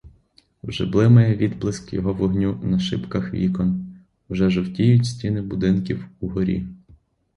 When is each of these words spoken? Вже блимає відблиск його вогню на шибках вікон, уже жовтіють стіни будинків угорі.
Вже 0.63 0.85
блимає 0.85 1.35
відблиск 1.35 1.93
його 1.93 2.13
вогню 2.13 2.59
на 2.63 2.79
шибках 2.79 3.33
вікон, 3.33 3.85
уже 4.29 4.49
жовтіють 4.49 5.05
стіни 5.05 5.41
будинків 5.41 6.05
угорі. 6.19 6.65